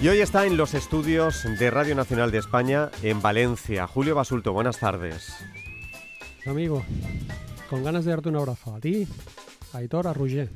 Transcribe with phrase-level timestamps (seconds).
[0.00, 3.86] Y hoy está en los estudios de Radio Nacional de España en Valencia.
[3.88, 5.34] Julio Basulto, buenas tardes.
[6.46, 6.84] Amigo,
[7.68, 9.08] con ganas de darte un abrazo a ti,
[9.72, 10.50] a Aitor, a Roger.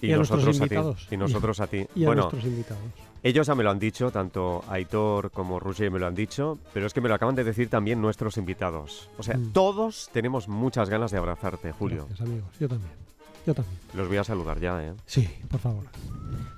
[0.00, 0.74] Y, a nosotros nuestros a ti.
[0.74, 1.08] invitados.
[1.10, 1.86] Y nosotros a ti.
[1.94, 2.82] Y a nuestros invitados.
[3.22, 6.86] ellos ya me lo han dicho, tanto Aitor como Roger me lo han dicho, pero
[6.86, 9.08] es que me lo acaban de decir también nuestros invitados.
[9.18, 9.52] O sea, Mm.
[9.52, 12.06] todos tenemos muchas ganas de abrazarte, Julio.
[12.08, 12.50] Gracias, amigos.
[12.58, 12.92] Yo también.
[13.46, 13.78] Yo también.
[13.94, 14.92] Los voy a saludar ya, ¿eh?
[15.06, 15.84] Sí, por favor.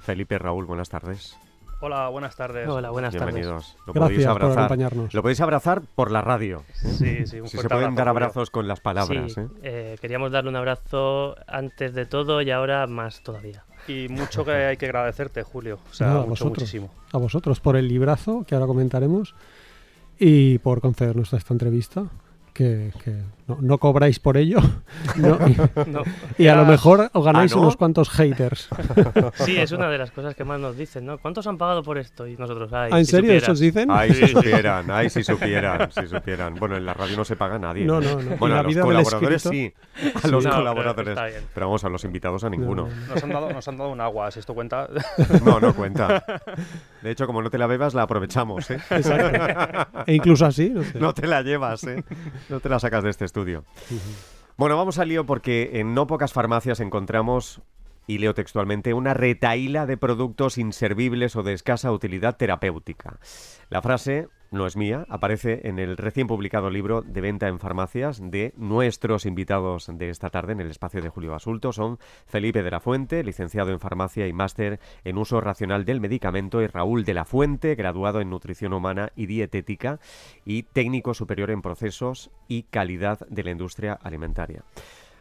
[0.01, 1.37] Felipe, Raúl, buenas tardes.
[1.83, 2.69] Hola, buenas tardes.
[2.69, 3.35] Hola, buenas tardes.
[3.35, 3.77] Bienvenidos.
[3.87, 5.15] Lo podéis Gracias por acompañarnos.
[5.15, 6.63] Lo podéis abrazar por la radio.
[6.75, 9.49] Sí, sí, un Si se pueden abrazo, dar abrazos con las palabras, Sí, ¿eh?
[9.63, 13.65] eh, queríamos darle un abrazo antes de todo y ahora más todavía.
[13.89, 15.79] Y mucho que hay que agradecerte, Julio.
[15.91, 16.59] O sea, Nada, a mucho, vosotros.
[16.59, 16.91] muchísimo.
[17.13, 19.35] A vosotros por el librazo que ahora comentaremos
[20.19, 22.05] y por concedernos esta entrevista.
[22.53, 23.15] Que, que
[23.51, 24.59] no, no cobráis por ello.
[25.17, 25.57] No, y,
[25.91, 26.03] No,
[26.39, 27.63] y a lo mejor os ganáis ¿Ah, no?
[27.63, 28.69] unos cuantos haters.
[29.35, 31.19] sí, es una de las cosas que más nos dicen, ¿no?
[31.19, 32.27] ¿Cuántos han pagado por esto?
[32.27, 33.43] Y nosotros, ay, ¿Ah, ¿En si serio supieras.
[33.45, 33.89] eso os dicen?
[33.91, 34.33] Ay, si Sí.
[34.33, 36.55] supieran, ay, si supieran, si supieran.
[36.55, 37.85] Bueno, en la radio no se paga a nadie.
[37.85, 38.37] No, no, no.
[38.37, 39.73] Bueno, a los colaboradores sí,
[40.23, 41.19] a los pero colaboradores.
[41.55, 42.89] Pero vamos, a los invitados a ninguno.
[42.89, 43.15] No, no, no.
[43.15, 44.89] Nos han, dado, nos han dado un agua, si esto cuenta.
[45.45, 46.23] No, no cuenta.
[47.03, 48.81] De hecho, como no te la bebas, la aprovechamos, ¿eh?
[48.91, 50.05] Exacto.
[50.07, 50.99] E incluso así, no sé.
[51.01, 52.05] No te la llevas, ¿eh?
[52.49, 53.40] No te la sacas de este estudio.
[54.57, 57.63] Bueno, vamos al lío porque en no pocas farmacias encontramos,
[58.07, 63.19] y leo textualmente, una retaíla de productos inservibles o de escasa utilidad terapéutica.
[63.69, 68.21] La frase no es mía, aparece en el recién publicado libro de venta en farmacias
[68.21, 71.73] de nuestros invitados de esta tarde en el espacio de Julio Basulto.
[71.73, 76.63] Son Felipe de la Fuente, licenciado en farmacia y máster en uso racional del medicamento,
[76.63, 80.01] y Raúl de la Fuente, graduado en nutrición humana y dietética
[80.45, 84.65] y técnico superior en procesos y calidad de la industria alimentaria.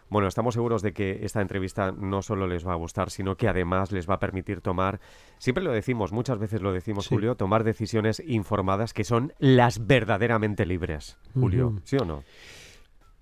[0.09, 3.47] Bueno, estamos seguros de que esta entrevista no solo les va a gustar, sino que
[3.47, 4.99] además les va a permitir tomar,
[5.37, 7.15] siempre lo decimos, muchas veces lo decimos, Sí.
[7.15, 11.17] Julio, tomar decisiones informadas que son las verdaderamente libres.
[11.33, 11.75] Julio.
[11.83, 12.23] ¿sí o no?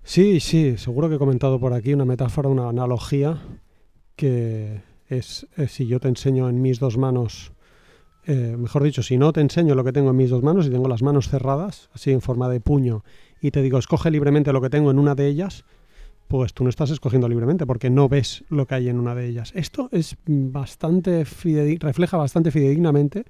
[0.02, 3.38] Sí, sí, seguro que he comentado por aquí una metáfora, una analogía
[4.16, 7.52] que es, eh, si yo te enseño en mis dos manos,
[8.26, 10.70] eh, mejor dicho, si no te enseño lo que tengo en mis dos manos y
[10.70, 13.04] tengo las manos cerradas, así en forma de puño,
[13.40, 15.64] y te digo, escoge libremente lo que tengo en una de ellas,
[16.28, 19.26] pues tú no estás escogiendo libremente porque no ves lo que hay en una de
[19.26, 19.52] ellas.
[19.54, 21.24] Esto es bastante
[21.80, 23.24] refleja bastante fidedignamente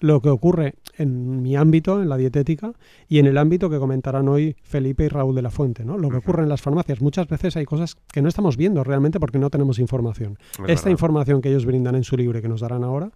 [0.00, 2.72] lo que ocurre en mi ámbito, en la dietética,
[3.08, 5.98] y en el ámbito que comentarán hoy Felipe y Raúl de la Fuente, ¿no?
[5.98, 7.00] Lo que ocurre en las farmacias.
[7.00, 10.38] Muchas veces hay cosas que no estamos viendo realmente porque no tenemos información.
[10.52, 10.90] Es Esta verdad.
[10.90, 13.10] información que ellos brindan en su libro y que nos darán ahora,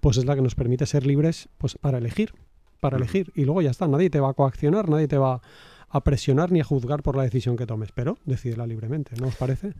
[0.00, 2.32] pues es la que nos permite ser libres pues, para elegir,
[2.80, 3.04] para Ujú.
[3.04, 3.32] elegir.
[3.36, 5.40] Y luego ya está, nadie te va a coaccionar, nadie te va
[5.94, 9.36] a presionar ni a juzgar por la decisión que tomes, pero decídela libremente, ¿no os
[9.36, 9.74] parece?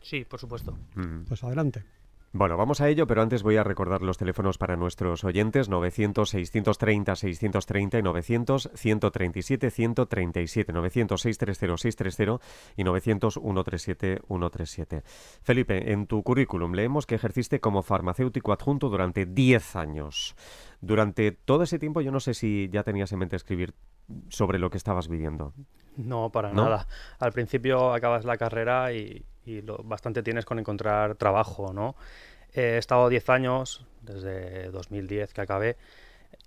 [0.00, 0.78] Sí, por supuesto.
[0.94, 1.24] Mm.
[1.28, 1.84] Pues adelante.
[2.32, 7.98] Bueno, vamos a ello, pero antes voy a recordar los teléfonos para nuestros oyentes, 900-630-630
[7.98, 12.40] y 900-137-137, 900-630-630
[12.76, 15.02] y 900-137-137.
[15.42, 20.34] Felipe, en tu currículum leemos que ejerciste como farmacéutico adjunto durante 10 años.
[20.80, 23.74] Durante todo ese tiempo yo no sé si ya tenías en mente escribir
[24.28, 25.52] sobre lo que estabas viviendo.
[25.96, 26.64] No, para ¿No?
[26.64, 26.86] nada.
[27.18, 31.96] Al principio acabas la carrera y, y lo bastante tienes con encontrar trabajo, ¿no?
[32.52, 35.76] He estado 10 años, desde 2010 que acabé,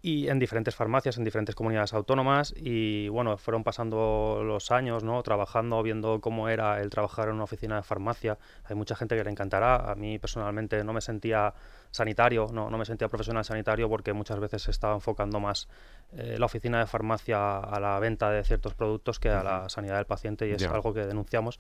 [0.02, 5.22] y en diferentes farmacias, en diferentes comunidades autónomas, y bueno, fueron pasando los años, ¿no?
[5.24, 8.38] Trabajando, viendo cómo era el trabajar en una oficina de farmacia.
[8.66, 9.92] Hay mucha gente que le encantará.
[9.92, 11.54] A mí personalmente no me sentía
[11.92, 15.68] sanitario, no, no me sentía profesional sanitario porque muchas veces se estaba enfocando más
[16.14, 19.98] eh, la oficina de farmacia a la venta de ciertos productos que a la sanidad
[19.98, 20.70] del paciente y es Ya.
[20.70, 21.60] algo que denunciamos.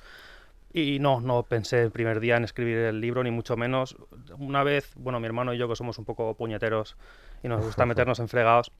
[0.71, 3.95] Y no, no pensé el primer día en escribir el libro, ni mucho menos.
[4.37, 6.95] Una vez, bueno, mi hermano y yo, que somos un poco puñeteros
[7.43, 8.71] y nos gusta meternos en fregados,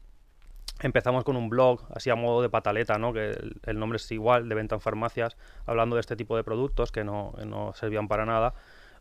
[0.81, 3.11] empezamos con un blog, así a modo de pataleta, ¿no?
[3.11, 5.35] Que el, el nombre es igual, de venta en farmacias,
[5.66, 8.53] hablando de este tipo de productos que no, no servían para nada.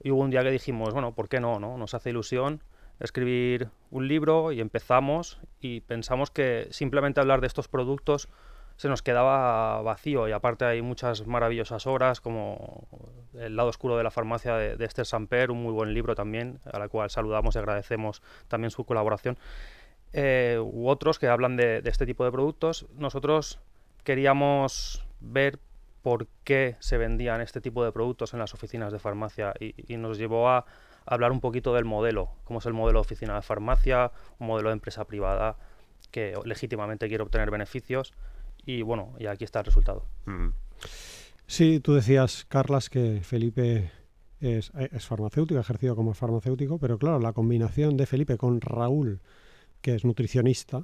[0.02, 1.58] Y hubo un día que dijimos, bueno, ¿por qué no?
[1.58, 1.76] no?
[1.76, 2.62] Nos hace ilusión
[3.00, 8.28] escribir un libro y empezamos y pensamos que simplemente hablar de estos productos
[8.78, 12.86] se nos quedaba vacío y aparte hay muchas maravillosas obras como
[13.34, 16.78] El lado oscuro de la farmacia de, Esther Samper, un muy buen libro también, a
[16.78, 19.36] la cual saludamos y agradecemos también su colaboración,
[20.12, 22.86] eh, u otros que hablan de, este tipo de productos.
[22.94, 23.58] Nosotros
[24.04, 25.58] queríamos ver
[26.02, 29.96] por qué se vendían este tipo de productos en las oficinas de farmacia y, y
[29.96, 30.66] nos llevó a
[31.04, 34.68] hablar un poquito del modelo, cómo es el modelo de oficina de farmacia, un modelo
[34.68, 35.56] de empresa privada
[36.12, 38.14] que legítimamente quiere obtener beneficios
[38.68, 40.04] y bueno, y aquí está el resultado.
[40.26, 40.48] Mm.
[41.46, 43.90] Sí, tú decías, Carlas, que Felipe
[44.40, 49.20] es, es farmacéutico, ha ejercido como farmacéutico, pero claro, la combinación de Felipe con Raúl
[49.80, 50.82] que es nutricionista,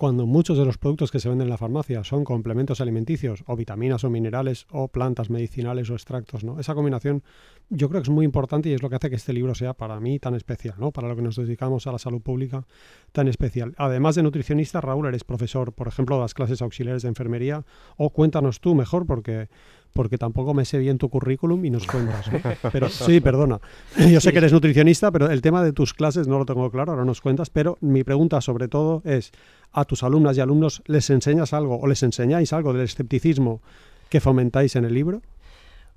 [0.00, 3.54] cuando muchos de los productos que se venden en la farmacia son complementos alimenticios o
[3.54, 6.58] vitaminas o minerales o plantas medicinales o extractos, ¿no?
[6.58, 7.22] Esa combinación
[7.68, 9.74] yo creo que es muy importante y es lo que hace que este libro sea
[9.74, 10.90] para mí tan especial, ¿no?
[10.90, 12.64] Para lo que nos dedicamos a la salud pública
[13.12, 13.74] tan especial.
[13.76, 17.66] Además de nutricionista, Raúl, eres profesor, por ejemplo, de las clases auxiliares de enfermería
[17.98, 19.50] o cuéntanos tú mejor porque
[19.92, 22.30] porque tampoco me sé bien tu currículum y nos cuentas.
[22.72, 23.60] Pero sí, perdona.
[24.10, 26.92] Yo sé que eres nutricionista, pero el tema de tus clases no lo tengo claro,
[26.92, 27.50] ahora nos cuentas.
[27.50, 29.32] Pero mi pregunta sobre todo es,
[29.72, 33.60] ¿a tus alumnas y alumnos les enseñas algo o les enseñáis algo del escepticismo
[34.08, 35.22] que fomentáis en el libro?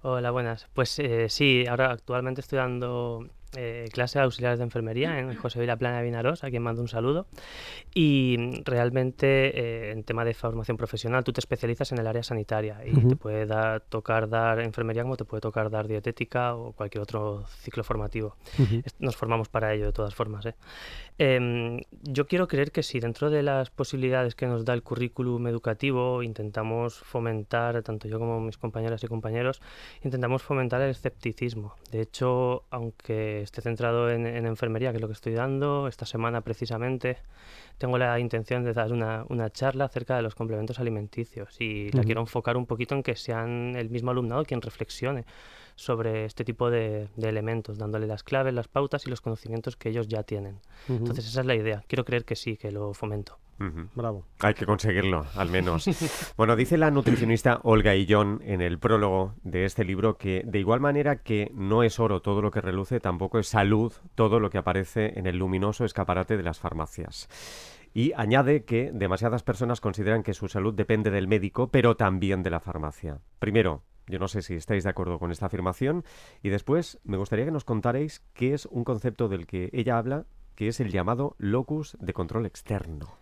[0.02, 0.68] Hola, buenas.
[0.74, 5.60] Pues eh, sí, ahora actualmente estoy dando eh, clase de auxiliares de enfermería en José
[5.60, 7.28] Vila Plana de Vinaros, a quien mando un saludo.
[7.94, 12.80] Y realmente eh, en tema de formación profesional, tú te especializas en el área sanitaria
[12.86, 17.02] y te puede dar, tocar dar enfermería como te puede tocar dar dietética o cualquier
[17.02, 18.36] otro ciclo formativo.
[19.00, 20.46] Nos formamos para ello de todas formas.
[20.46, 20.56] ¿eh?
[21.20, 25.46] Em, yo quiero creer que si dentro de las posibilidades que nos da el currículum
[25.48, 29.62] educativo intentamos fomentar, tanto yo como mis compañeras y compañeros,
[30.02, 31.76] intentamos fomentar el escepticismo.
[31.92, 36.42] De hecho, aunque esté centrado en, enfermería, que es lo que estoy dando, esta semana
[36.42, 37.18] precisamente
[37.78, 42.22] tengo la intención de dar una, charla acerca de los complementos alimenticios y la quiero
[42.22, 45.26] enfocar un poquito en que sean el mismo alumnado quien reflexione
[45.76, 50.08] sobre este tipo de, elementos, dándole las claves, las pautas y los conocimientos que ellos
[50.08, 50.60] ya tienen.
[50.88, 51.84] Entonces esa es la idea.
[51.88, 53.38] Quiero creer que sí, que lo fomento.
[53.96, 54.26] Bravo.
[54.40, 55.86] Hay que conseguirlo, al menos.
[56.38, 60.80] bueno, dice la nutricionista Olga Illón en el prólogo de este libro que de igual
[60.80, 64.58] manera que no es oro todo lo que reluce, tampoco es salud todo lo que
[64.58, 67.30] aparece en el luminoso escaparate de las farmacias.
[67.94, 72.50] Y añade que demasiadas personas consideran que su salud depende del médico, pero también de
[72.50, 73.20] la farmacia.
[73.38, 76.04] Primero, yo no sé si estáis de acuerdo con esta afirmación.
[76.42, 80.26] Y después me gustaría que nos contarais qué es un concepto del que ella habla,
[80.56, 83.18] que es el llamado locus de control externo.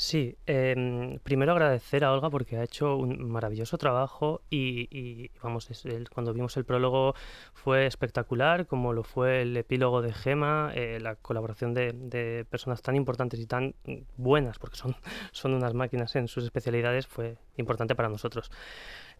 [0.00, 5.68] Sí, em, primero agradecer a Olga porque ha hecho un maravilloso trabajo y, vamos,
[6.10, 7.14] cuando vimos el prólogo
[7.52, 12.96] fue espectacular, como lo fue el epílogo de Gema, eh, la colaboración de, personas tan
[12.96, 13.74] importantes y tan
[14.16, 14.96] buenas, porque son,
[15.32, 18.50] son unas máquinas en sus especialidades, fue importante para nosotros.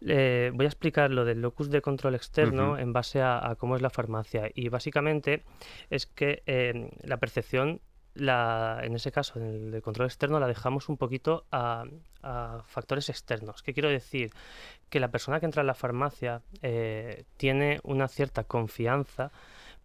[0.05, 3.81] Eh, voy a explicar lo del locus de control externo en base a, cómo es
[3.81, 5.43] la farmacia y básicamente
[5.89, 7.81] es que em, la percepción
[8.13, 11.85] la, en ese caso, en el control externo, la dejamos un poquito a,
[12.65, 13.63] factores externos.
[13.63, 14.31] ¿Qué quiero decir?
[14.89, 19.31] Que la persona que entra en la farmacia eh, tiene una cierta confianza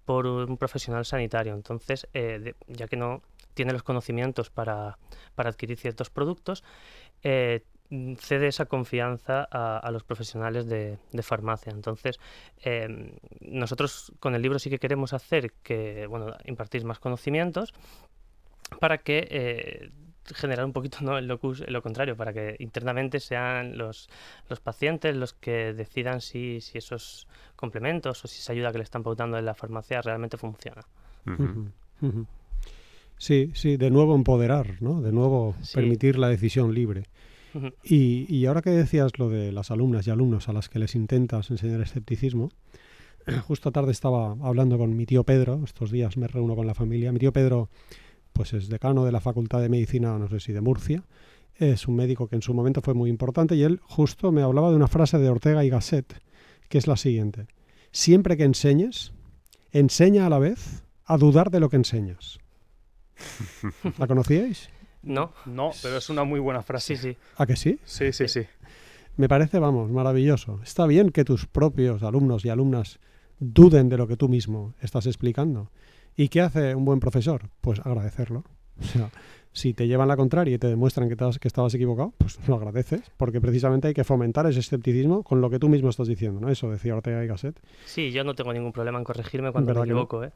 [0.04, 1.54] por un profesional sanitario.
[1.54, 3.22] Entonces, eh, ya que no
[3.54, 4.98] tiene los conocimientos para,
[5.36, 6.62] adquirir ciertos productos,
[7.22, 7.64] eh,
[8.18, 11.72] cede esa confianza a, los profesionales de, farmacia.
[11.72, 12.18] Entonces,
[13.40, 17.72] nosotros con el libro sí que queremos hacer que, bueno, impartir más conocimientos,
[18.80, 19.90] para que eh,
[20.34, 21.18] generar un poquito ¿no?
[21.18, 24.08] el locus, lo contrario, para que internamente sean los,
[24.48, 28.84] los pacientes los que decidan si, si, esos complementos o si esa ayuda que le
[28.84, 30.82] están pautando en la farmacia realmente funciona.
[33.18, 35.00] Sí, sí, de nuevo empoderar, ¿no?
[35.00, 37.04] De nuevo permitir la decisión libre.
[37.82, 40.94] Y, y, ahora que decías lo de las alumnas y alumnos a las que les
[40.94, 42.50] intentas enseñar escepticismo,
[43.46, 47.12] justo tarde estaba hablando con mi tío Pedro, estos días me reúno con la familia,
[47.12, 47.68] mi tío Pedro
[48.36, 51.02] pues es decano de la Facultad de Medicina, no sé si de Murcia.
[51.54, 54.68] Es un médico que en su momento fue muy importante y él justo me hablaba
[54.68, 56.20] de una frase de Ortega y Gasset,
[56.68, 57.46] que es la siguiente.
[57.92, 59.14] Siempre que enseñes,
[59.72, 62.38] enseña a la vez a dudar de lo que enseñas.
[63.98, 64.68] ¿La conocíais?
[65.06, 66.96] No, no, pero es una muy buena frase.
[66.96, 67.16] Sí, sí.
[67.36, 67.78] ¿A que sí?
[67.84, 68.42] Sí, sí, sí.
[69.16, 70.60] Me parece, vamos, maravilloso.
[70.62, 72.98] Está bien que tus propios alumnos y alumnas
[73.38, 75.70] duden de lo que tú mismo estás explicando.
[76.16, 77.48] ¿Y qué hace un buen profesor?
[77.60, 78.44] Pues agradecerlo.
[78.80, 79.10] O sea,
[79.56, 83.10] si te llevan la contraria y te demuestran que, que estabas equivocado, pues lo agradeces,
[83.16, 86.50] porque precisamente hay que fomentar ese escepticismo con lo que tú mismo estás diciendo, ¿no?
[86.50, 87.58] Eso decía Ortega y Gasset.
[87.86, 90.32] Sí, yo no tengo ningún problema en corregirme cuando me equivoco, ¿eh?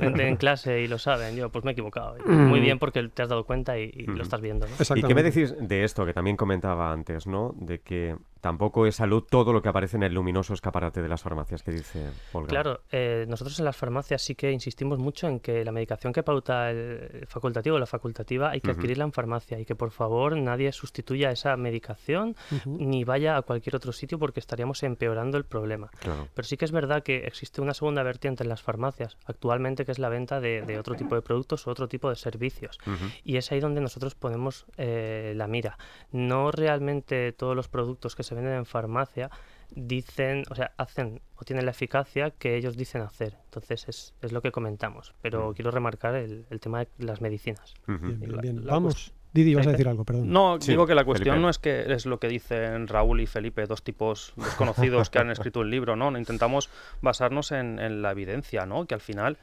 [0.00, 2.16] en clase y lo saben, yo pues me he equivocado.
[2.26, 4.96] Muy bien porque te has dado cuenta y, lo estás viendo, ¿no?
[4.96, 7.54] ¿Y qué me decís de esto que también comentaba antes, ¿no?
[7.56, 11.22] De que tampoco es salud todo lo que aparece en el luminoso escaparate de las
[11.22, 12.48] farmacias que dice Olga.
[12.48, 16.22] Claro, eh, nosotros en las farmacias sí que insistimos mucho en que la medicación que
[16.22, 20.36] pauta el facultativo o la facultativa hay que adquirirla en farmacia y que por favor
[20.36, 25.90] nadie sustituya esa medicación ni vaya a cualquier otro sitio porque estaríamos empeorando el problema.
[26.34, 29.92] Pero sí que es verdad que existe una segunda vertiente en las farmacias actualmente que
[29.92, 32.78] es la venta de, otro tipo de productos o otro tipo de servicios.
[33.24, 35.78] Y es ahí donde nosotros ponemos eh, la mira.
[36.12, 39.30] No realmente todos los productos que se venden en farmacia
[39.74, 43.36] dicen, o sea, hacen o tienen la eficacia que ellos dicen hacer.
[43.44, 45.14] Entonces es, es lo que comentamos.
[45.22, 45.54] Pero Mm.
[45.54, 47.74] quiero remarcar el, el tema de las medicinas.
[47.86, 47.98] Ujú.
[48.06, 48.66] Bien, bien, La- bien.
[48.66, 49.12] la Vamos.
[49.32, 49.72] Didi, vas a Sí.
[49.74, 50.30] decir algo, perdón.
[50.32, 51.42] No, Sí, digo que la cuestión Felipe.
[51.42, 55.30] no es que es lo que dicen Raúl y Felipe, dos tipos desconocidos que han
[55.30, 56.16] escrito un libro, ¿no?
[56.18, 56.68] Intentamos
[57.00, 58.86] basarnos en, en la evidencia, ¿no?
[58.86, 59.38] Que al final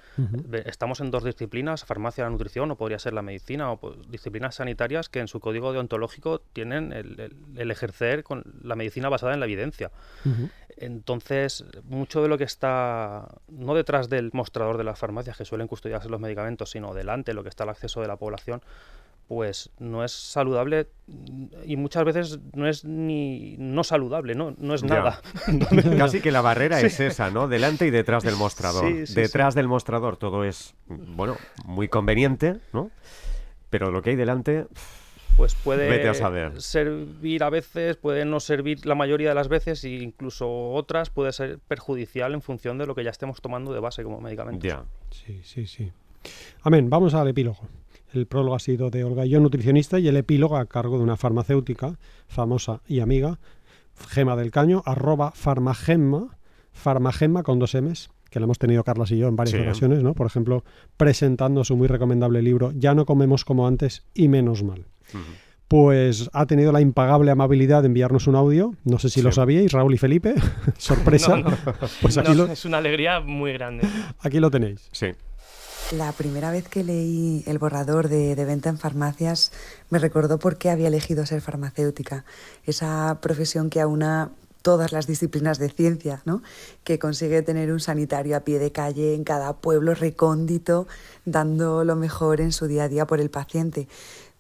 [0.65, 3.95] estamos en dos disciplinas, farmacia y la nutrición, o podría ser la medicina, o pues,
[4.09, 9.07] disciplinas sanitarias que en su código deontológico tienen el, el- el ejercer con la medicina
[9.09, 9.91] basada en la evidencia.
[10.75, 15.67] Entonces, mucho de lo que está no detrás del mostrador de las farmacias que suelen
[15.67, 18.61] custodiarse los medicamentos, sino delante, lo que está al acceso de la población,
[19.27, 20.87] pues no es saludable
[21.65, 25.21] y muchas veces no es ni no saludable, no, no es nada.
[25.97, 27.47] Casi que la barrera es esa, ¿no?
[27.47, 28.85] Delante y detrás del mostrador.
[28.87, 32.89] Sí, sí, detrás del mostrador todo es, bueno, muy conveniente, ¿no?
[33.69, 34.65] Pero lo que hay delante,
[35.35, 36.61] Pues puede Vete a saber.
[36.61, 41.33] servir a veces, puede no servir la mayoría de las veces e incluso otras puede
[41.33, 44.63] ser perjudicial en función de lo que ya estemos tomando de base como medicamentos.
[44.63, 44.83] ya.
[45.11, 45.91] Sí, sí, sí.
[46.63, 46.89] Amén.
[46.89, 47.59] Vamos al epílogo.
[48.13, 51.17] El prólogo ha sido de Olga Yo, nutricionista, y el epílogo a cargo de una
[51.17, 51.97] farmacéutica
[52.27, 53.39] famosa y amiga,
[54.09, 56.37] Gema del Caño, arroba farmagemma,
[56.71, 59.61] farmagemma con dos M's, que la hemos tenido Carlas y yo en varias Sí.
[59.65, 60.13] ocasiones, ¿no?
[60.13, 60.63] Por ejemplo,
[60.97, 64.85] presentando su muy recomendable libro Ya no comemos como antes y menos mal.
[65.67, 68.73] Pues ha tenido la impagable amabilidad de enviarnos un audio.
[68.85, 70.33] No sé si lo sabíais, Raúl y Felipe.
[70.77, 71.35] Sorpresa.
[71.43, 71.57] No, no.
[72.01, 73.85] Pues aquí, No, lo, Es una alegría muy grande.
[74.19, 74.87] aquí lo tenéis.
[74.93, 75.07] Sí.
[75.91, 79.53] La primera vez que leí el borrador de, venta en farmacias
[79.89, 82.25] me recordó por qué había elegido ser farmacéutica,
[82.65, 86.41] esa profesión que aúna todas las disciplinas de ciencia, ¿no?
[86.83, 90.87] que consigue tener un sanitario a pie de calle en cada pueblo recóndito,
[91.23, 93.87] dando lo mejor en su día a día por el paciente.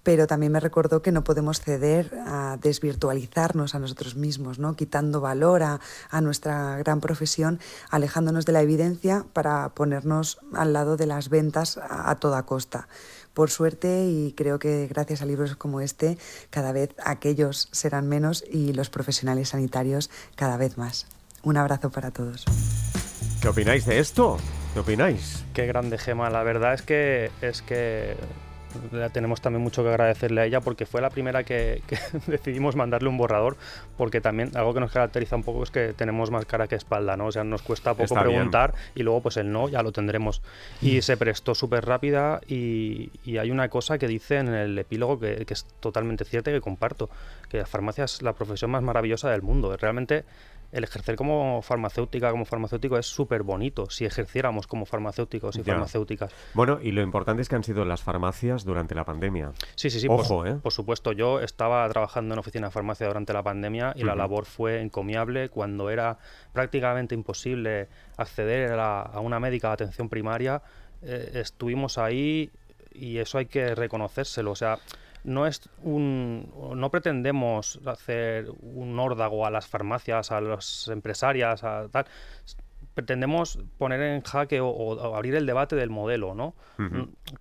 [0.07, 4.77] Pero también me recordó que no podemos ceder a desvirtualizarnos a nosotros mismos, ¿no?
[4.77, 7.59] quitando valor a, a nuestra gran profesión,
[7.89, 12.87] alejándonos de la evidencia para ponernos al lado de las ventas a, a toda costa.
[13.33, 16.17] Por suerte, y creo que gracias a libros como este,
[16.51, 21.05] cada vez aquellos serán menos y los profesionales sanitarios cada vez más.
[21.43, 22.45] Un abrazo para todos.
[23.41, 24.37] ¿Qué opináis de esto?
[24.73, 25.43] ¿Qué opináis?
[25.53, 28.15] Qué grande Gema, la verdad es que es que
[28.91, 31.97] le tenemos también mucho que agradecerle a ella porque fue la primera que, que
[32.27, 33.57] decidimos mandarle un borrador
[33.97, 37.17] porque también algo que nos caracteriza un poco es que tenemos más cara que espalda,
[37.17, 37.27] ¿no?
[37.27, 38.35] O sea, nos cuesta poco Está bien.
[38.35, 40.41] preguntar y luego pues el no ya lo tendremos.
[40.81, 45.19] Y se prestó súper rápida y, y hay una cosa que dice en el epílogo
[45.19, 47.09] que, que es totalmente cierta y que comparto,
[47.49, 49.75] que la farmacia es la profesión más maravillosa del mundo.
[49.77, 50.25] Realmente
[50.71, 55.73] el ejercer como farmacéutica, como farmacéutico es súper bonito si ejerciéramos como farmacéuticos y Ya.
[55.73, 56.31] farmacéuticas.
[56.53, 59.53] Bueno, y lo importante es que han sido las farmacias durante la pandemia.
[59.75, 60.07] Sí, sí, sí.
[60.09, 60.55] Ojo, por, ¿eh?
[60.61, 64.45] por supuesto, yo estaba trabajando en oficina de farmacia durante la pandemia y la labor
[64.45, 66.17] fue encomiable cuando era
[66.53, 70.61] prácticamente imposible acceder a, la- a una médica de atención primaria.
[71.03, 72.49] eh, estuvimos ahí
[72.91, 74.49] y eso hay que reconocérselo.
[74.51, 74.79] O sea,
[75.27, 81.89] no es un no pretendemos hacer un órdago a las farmacias, a las empresarias, a
[81.89, 82.05] tal.
[82.93, 86.55] Pretendemos poner en jaque o, o abrir el debate del modelo, ¿no?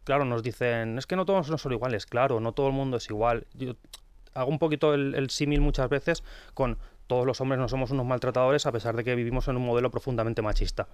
[0.05, 2.99] Claro, nos dicen, es que no todos no son iguales, claro, no todo el mundo
[2.99, 3.47] es igual.
[3.55, 3.75] Yo
[4.35, 6.77] hago un poquito el, el símil muchas veces con
[7.07, 9.91] todos los hombres no somos unos maltratadores a pesar de que vivimos en un modelo
[9.91, 10.89] profundamente machista.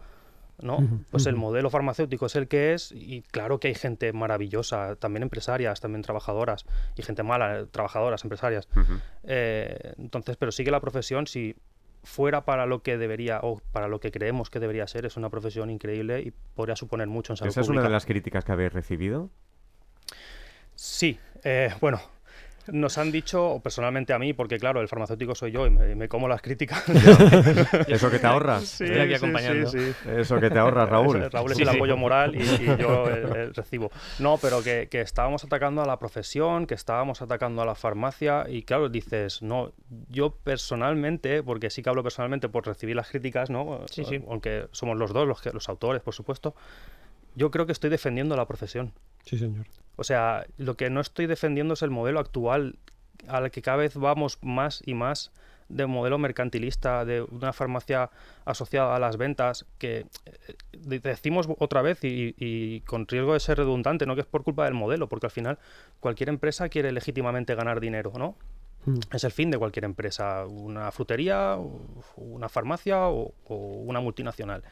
[0.63, 0.79] ¿No?
[1.11, 5.23] Pues el modelo farmacéutico es el que es y claro que hay gente maravillosa, también
[5.23, 6.65] empresarias, también trabajadoras
[6.97, 8.69] y gente mala, trabajadoras, empresarias.
[9.25, 11.57] Eh, entonces, pero sí que la profesión, si
[12.05, 15.31] fuera para lo que debería o para lo que creemos que debería ser, es una
[15.31, 18.53] profesión increíble y podría suponer mucho en salud ¿Esa es una de las críticas que
[18.53, 19.31] habéis recibido?
[20.75, 22.01] Sí, eh, bueno,
[22.69, 25.95] nos han dicho, o personalmente a mí, porque claro, el farmacéutico soy yo y me,
[25.95, 26.85] me como las críticas.
[27.89, 28.65] ¿Eso que te ahorras?
[28.65, 29.69] Sí, Estoy aquí acompañando.
[29.71, 30.09] sí, sí.
[30.17, 31.31] Eso que te ahorras, Raúl.
[31.31, 31.77] Raúl es Sí, el sí.
[31.77, 33.91] apoyo moral y, y yo eh, eh, recibo.
[34.19, 38.45] No, pero que, que estábamos atacando a la profesión, que estábamos atacando a la farmacia
[38.49, 39.73] y claro, dices, no,
[40.09, 43.81] yo personalmente, porque sí que hablo personalmente por recibir las críticas, ¿no?
[43.91, 44.23] Sí, sí.
[44.29, 46.55] Aunque somos los dos, los, que, los autores, por supuesto,
[47.35, 48.93] yo creo que estoy defendiendo la profesión.
[49.25, 49.67] Sí, señor.
[49.97, 52.77] O sea, lo que no estoy defendiendo es el modelo actual
[53.29, 55.31] al que cada vez vamos más y más
[55.69, 58.11] de modelo mercantilista, de una farmacia
[58.45, 60.07] asociada a las ventas, que eh,
[60.73, 64.15] de- decimos otra vez y, y con riesgo de ser redundante, ¿no?
[64.15, 65.59] que es por culpa del modelo, porque al final
[66.01, 68.37] cualquier empresa quiere legítimamente ganar dinero, ¿no?
[68.85, 68.99] Mm.
[69.15, 71.57] Es el fin de cualquier empresa, una frutería,
[72.17, 74.63] una farmacia o- o una multinacional.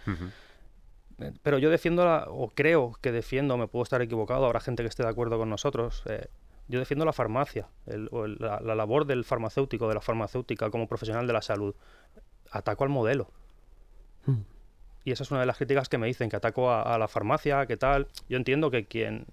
[1.42, 4.88] Pero yo defiendo, la, o creo que defiendo, me puedo estar equivocado, habrá gente que
[4.88, 6.02] esté de acuerdo con nosotros.
[6.06, 6.28] eh,
[6.68, 10.70] yo defiendo la farmacia, el- o el- la, la labor del farmacéutico, de la farmacéutica
[10.70, 11.74] como profesional de la salud.
[12.52, 13.30] ataco al modelo.
[14.26, 14.40] Mm.
[15.04, 17.08] Y esa es una de las críticas que me dicen, que ataco a, a la
[17.08, 18.08] farmacia, que tal.
[18.28, 19.26] Yo entiendo que quien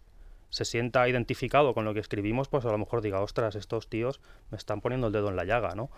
[0.50, 4.22] se sienta identificado con lo que escribimos, pues a lo mejor diga, ostras, estos tíos
[4.50, 5.90] me están poniendo el dedo en la llaga, ¿no?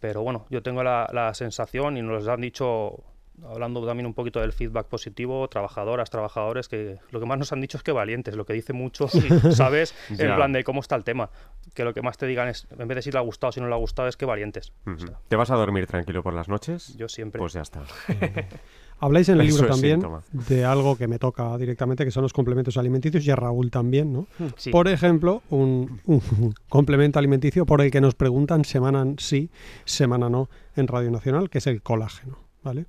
[0.00, 3.02] Pero bueno, yo tengo la, la sensación, y nos lo han dicho,
[3.48, 7.60] hablando también un poquito del feedback positivo, trabajadoras, trabajadores, que lo que más nos han
[7.60, 9.08] dicho es que valientes, lo que dice mucho,
[9.52, 9.94] ¿sabes?
[10.10, 11.30] en plan de cómo está el tema.
[11.74, 13.60] Que lo que más te digan es, en vez de si le ha gustado, si
[13.60, 14.72] no le ha gustado, es que valientes.
[14.86, 16.96] O sea, ¿Te vas a dormir tranquilo por las noches?
[16.96, 17.38] yo siempre...
[17.38, 17.82] Pues ya está.
[19.00, 20.22] Habláis en el libro también síntoma.
[20.32, 24.12] de algo que me toca directamente, que son los complementos alimenticios, y a Raúl también,
[24.12, 24.28] ¿no?
[24.56, 24.70] Sí.
[24.70, 29.50] Por ejemplo, un, un complemento alimenticio por el que nos preguntan semana sí,
[29.84, 32.86] semana no en Radio Nacional, que es el colágeno, ¿vale?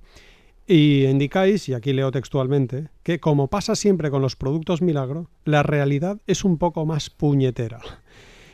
[0.66, 5.62] Y indicáis, y aquí leo textualmente, que como pasa siempre con los productos milagro, la
[5.62, 7.80] realidad es un poco más puñetera.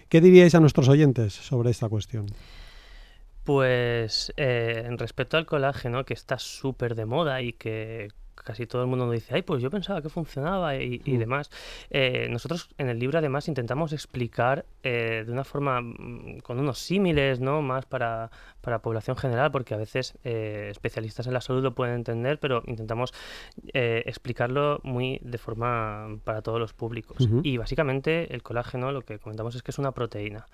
[0.09, 2.27] ¿Qué diríais a nuestros oyentes sobre esta cuestión?
[3.45, 8.89] Pues eh, respecto al colágeno, que está súper de moda y que casi todo el
[8.89, 11.19] mundo nos dice, ay, pues yo pensaba que funcionaba y, y Mm.
[11.19, 11.51] demás.
[11.91, 16.79] eh, nosotros en el libro además intentamos explicar eh, de una forma mm, con unos
[16.79, 17.61] símiles, ¿no?
[17.63, 21.95] Más para, para población general, porque a veces eh, especialistas en la salud lo pueden
[21.95, 23.13] entender, pero intentamos
[23.73, 27.17] eh, explicarlo muy de forma para todos los públicos.
[27.43, 30.47] Y básicamente el colágeno lo que comentamos es que es una proteína.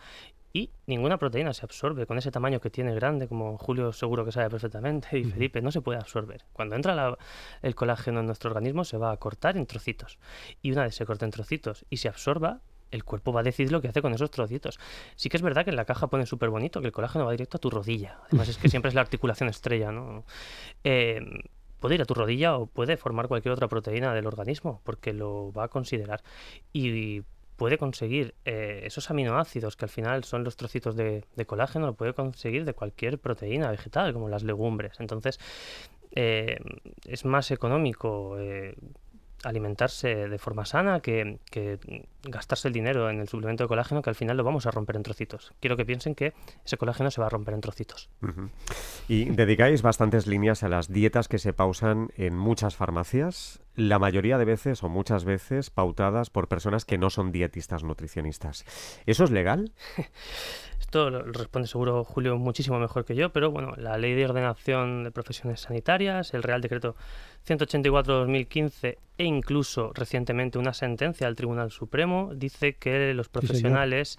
[0.52, 4.32] Y ninguna proteína se absorbe con ese tamaño que tiene grande, como Julio seguro que
[4.32, 6.44] sabe perfectamente, y Felipe, no se puede absorber.
[6.54, 7.18] Cuando entra la-
[7.60, 10.18] el colágeno en nuestro organismo se va a cortar en trocitos.
[10.62, 12.60] Y una vez se corta en trocitos y se absorba,
[12.90, 14.78] el cuerpo va a decidir lo que hace con esos trocitos.
[15.16, 17.32] Sí que es verdad que en la caja pone súper bonito que el colágeno va
[17.32, 18.18] directo a tu rodilla.
[18.26, 20.24] Además es que siempre es la articulación estrella, ¿no?
[20.84, 21.20] Eh,
[21.80, 25.52] puede ir a tu rodilla o puede formar cualquier otra proteína del organismo, porque lo
[25.52, 26.22] va a considerar.
[26.72, 27.22] Y
[27.56, 32.12] puede conseguir eh, esos aminoácidos que al final son los trocitos de, colágeno, lo puede
[32.12, 35.00] conseguir de cualquier proteína vegetal, como las legumbres.
[35.00, 35.40] Entonces,
[36.12, 36.58] eh,
[37.04, 38.36] es más económico
[39.46, 41.38] alimentarse de forma sana que,
[42.22, 44.96] gastarse el dinero en el suplemento de colágeno, que al final lo vamos a romper
[44.96, 45.54] en trocitos.
[45.60, 46.34] Quiero que piensen que
[46.64, 48.10] ese colágeno se va a romper en trocitos.
[49.08, 54.38] Y dedicáis bastantes líneas a las dietas que se pausan en muchas farmacias, la mayoría
[54.38, 58.64] de veces o muchas veces pautadas por personas que no son dietistas nutricionistas.
[59.06, 59.72] ¿Eso es legal?
[60.80, 65.04] Esto lo responde seguro Julio muchísimo mejor que yo, pero bueno, la Ley de Ordenación
[65.04, 66.96] de Profesiones Sanitarias, el Real Decreto
[67.46, 74.18] 184-2015 e incluso recientemente una sentencia del Tribunal Supremo dice que los profesionales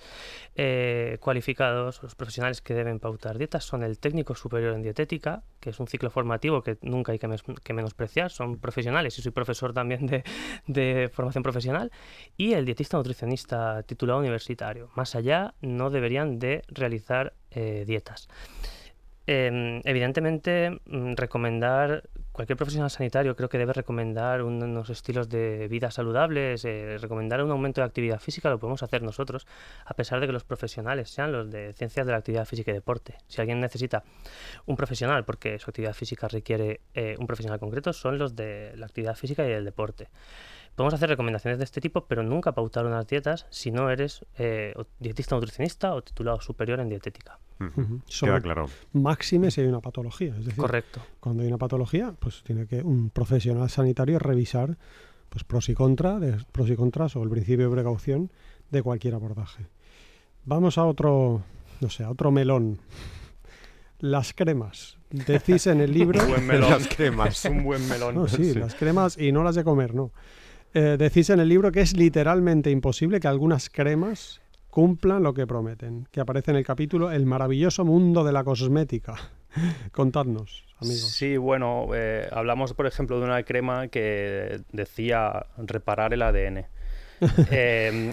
[0.56, 5.70] eh, cualificados, los profesionales que deben pautar dietas son el técnico superior en dietética, que
[5.70, 7.30] es un ciclo formativo que nunca hay que,
[7.64, 10.24] que menospreciar, son profesionales y soy profesor también
[10.68, 11.92] de, formación profesional,
[12.36, 14.90] y el dietista nutricionista titulado universitario.
[14.96, 18.28] Más allá, no deberían de realizar eh, dietas.
[19.30, 25.68] Em, evidentemente, mm, recomendar, cualquier profesional sanitario creo que debe recomendar un- unos estilos de
[25.68, 29.46] vida saludables, eh, recomendar un aumento de actividad física, lo podemos hacer nosotros,
[29.86, 32.76] a pesar de que los profesionales sean los de ciencias de la actividad física y
[32.76, 33.16] deporte.
[33.28, 34.04] Si alguien necesita
[34.66, 38.86] un profesional, porque su actividad física requiere eh, un profesional concreto, son los de la
[38.86, 40.08] actividad física y el deporte.
[40.78, 44.74] Podemos hacer recomendaciones de este tipo, pero nunca pautar unas dietas si no eres eh,
[44.78, 47.40] o dietista nutricionista o titulado superior en dietética.
[47.60, 48.02] Ujú.
[48.08, 48.68] Queda claro.
[48.94, 50.36] Máxime si hay una patología.
[50.38, 51.02] Es decir, Correcto.
[51.20, 54.78] cuando hay una patología, pues tiene que un profesional sanitario revisar
[55.30, 58.32] pues pros y contras, de, pros y contras o el principio de precaución
[58.70, 59.66] de cualquier abordaje.
[60.46, 61.42] Vamos a otro,
[61.82, 62.80] no sé, a otro melón.
[63.98, 65.00] Las cremas.
[65.10, 66.22] Decís en el libro.
[66.22, 66.70] Un buen melón.
[66.70, 67.46] Las cremas.
[67.46, 68.14] un buen melón.
[68.14, 68.60] No, sí, Sí.
[68.60, 70.12] las cremas y no las de comer, no.
[70.80, 75.48] Eh, decís en el libro que es literalmente imposible que algunas cremas cumplan lo que
[75.48, 79.16] prometen, que aparece en el capítulo El maravilloso mundo de la cosmética.
[79.92, 81.10] Contadnos, amigos.
[81.10, 86.66] Sí, bueno, eh, hablamos, por ejemplo, de una crema que decía reparar el ADN.
[87.50, 88.12] Eh,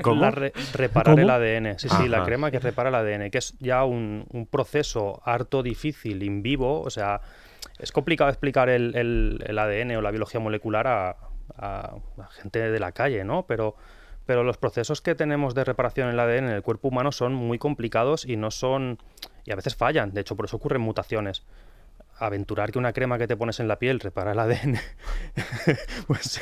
[0.00, 0.22] ¿Cómo?
[0.22, 1.22] la re- reparar ¿Cómo?
[1.22, 1.78] el ADN.
[1.78, 5.62] Sí, sí, la crema que repara el ADN, que es ya un, un proceso harto
[5.62, 6.80] difícil, in vivo.
[6.80, 7.20] O sea,
[7.78, 11.16] es complicado explicar el, el- el ADN o la biología molecular a,
[11.58, 11.94] a
[12.40, 13.46] gente de la calle, ¿no?
[13.46, 13.76] Pero,
[14.26, 17.34] pero los procesos que tenemos de reparación en el ADN en el cuerpo humano son
[17.34, 18.98] muy complicados y no son.
[19.44, 20.12] y a veces fallan.
[20.12, 21.44] De hecho, por eso ocurren mutaciones
[22.18, 24.78] aventurar que una crema que te pones en la piel repara el ADN,
[26.06, 26.40] pues,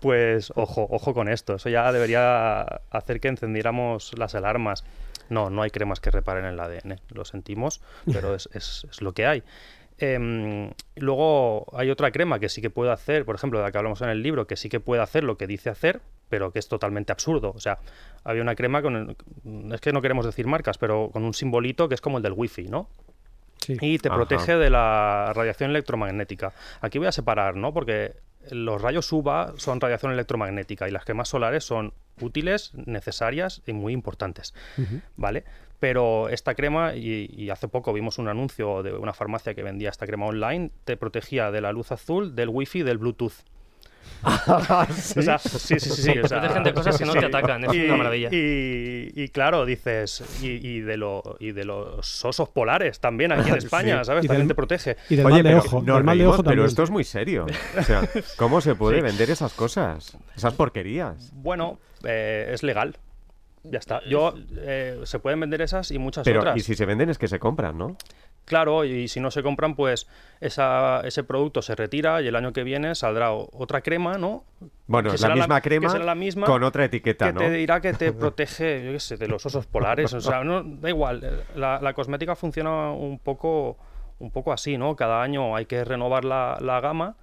[0.00, 1.54] pues ojo, ojo con esto.
[1.54, 4.84] Eso ya debería hacer que encendiéramos las alarmas.
[5.28, 7.00] No, no hay cremas que reparen el ADN.
[7.10, 7.80] Lo sentimos,
[8.12, 9.42] pero es- es lo que hay.
[9.98, 13.78] Em, luego hay otra crema que sí que puede hacer, por ejemplo, de la que
[13.78, 16.58] hablamos en el libro, que sí que puede hacer lo que dice hacer, pero que
[16.58, 17.52] es totalmente absurdo.
[17.54, 17.78] O sea,
[18.24, 18.96] había una crema con...
[18.96, 22.22] el- es que no queremos decir marcas, pero con un simbolito que es como el
[22.22, 22.88] del wifi, ¿no?
[23.58, 23.76] Sí.
[23.80, 24.16] y te Ajá.
[24.16, 26.52] protege de la radiación electromagnética.
[26.80, 27.72] Aquí voy a separar, ¿no?
[27.72, 28.14] Porque
[28.50, 33.92] los rayos UVA son radiación electromagnética y las cremas solares son útiles, necesarias y muy
[33.92, 34.52] importantes.
[35.16, 35.44] ¿vale?
[35.82, 39.90] Pero esta crema, y, y hace poco vimos un anuncio de una farmacia que vendía
[39.90, 43.32] esta crema online, te protegía de la luz azul, del wifi y del Bluetooth.
[44.46, 44.60] O
[45.22, 47.74] sea, sí, sí, sí, sí, o sea, protegen de cosas que no te atacan, es
[47.74, 48.28] y, una maravilla.
[48.30, 53.50] Y, y claro, dices, y, y de lo, y de los osos polares también aquí
[53.50, 54.04] en España, Sí.
[54.04, 54.24] ¿sabes?
[54.24, 54.96] Y También del- te protege.
[55.10, 55.82] Y del Oye, mal de pero ojo.
[55.82, 56.66] nos del mal de reímos, ojo pero también.
[56.68, 57.46] esto es muy serio.
[57.78, 59.02] O sea, ¿cómo se puede Sí.
[59.02, 60.16] vender esas cosas?
[60.36, 61.32] Esas porquerías.
[61.34, 62.96] Bueno, eh, es legal.
[63.64, 64.00] Ya está.
[64.08, 66.56] Yo, eh, se pueden vender esas y muchas Pero, otras.
[66.56, 67.96] y si se venden es que se compran, ¿no?
[68.44, 70.08] Claro, y si no se compran, pues
[70.40, 74.42] esa, ese producto se retira y el año que viene saldrá otra crema, ¿no?
[74.88, 77.38] Bueno, la misma crema será la misma con otra etiqueta, que ¿no?
[77.40, 80.12] te dirá que te protege, yo qué sé, de los osos polares.
[80.12, 81.22] O sea, no, da igual.
[81.22, 83.78] eh, La, la cosmética funciona un poco,
[84.18, 84.96] un poco así, ¿no?
[84.96, 87.14] Cada año hay que renovar la, la gama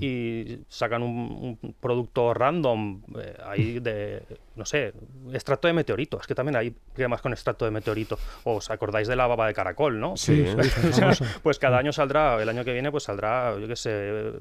[0.00, 4.22] y sacan un, un producto random eh, ahí de,
[4.54, 4.92] no sé,
[5.32, 6.20] extracto de meteorito.
[6.20, 8.16] Es que también hay cremas con extracto de meteorito.
[8.44, 10.16] ¿Os acordáis de la baba de caracol, no?
[10.16, 10.46] Sí.
[10.46, 11.24] Sí, sí, famosa.
[11.42, 14.32] Pues cada año saldrá, el año que viene, pues saldrá, yo qué sé,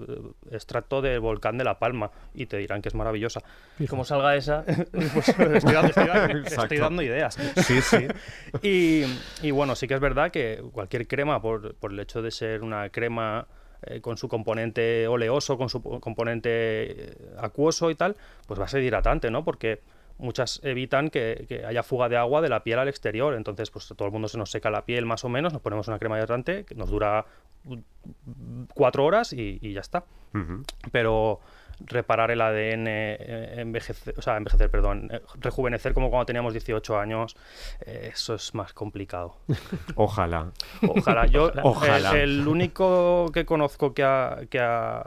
[0.51, 3.41] extracto del volcán de La Palma y te dirán que es maravillosa.
[3.89, 4.63] Como salga esa,
[5.13, 6.63] Pues estoy, dando, estoy dando- Exacto.
[6.63, 7.37] estoy dando ideas.
[7.65, 8.07] Sí, sí.
[8.61, 9.03] Y,
[9.47, 12.61] y bueno, sí que es verdad que cualquier crema, por, por el hecho de ser
[12.61, 13.47] una crema
[13.83, 18.15] eh, con su componente oleoso, con su po- componente eh, acuoso y tal,
[18.47, 19.43] pues va a ser hidratante, ¿no?
[19.43, 19.81] Porque
[20.17, 23.33] muchas evitan que, que haya fuga de agua de la piel al exterior.
[23.33, 25.87] Entonces, pues todo el mundo se nos seca la piel más o menos, nos ponemos
[25.87, 27.25] una crema hidratante que nos dura
[27.63, 30.03] mm, cuatro horas y, y ya está
[30.91, 31.39] pero
[31.87, 36.99] reparar el ADN, eh, envejecer, o sea, envejecer, perdón, eh, rejuvenecer como cuando teníamos 18
[36.99, 37.35] años,
[37.85, 39.37] eh, eso es más complicado.
[39.95, 40.51] Ojalá.
[40.87, 41.25] Ojalá.
[41.25, 42.11] Yo, Ojalá.
[42.11, 45.03] El, el único que conozco que ha, que ha